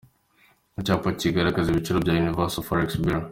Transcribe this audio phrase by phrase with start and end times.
[0.79, 3.23] Icyapa kigaragaza ibiciro bya Universal forex bureau.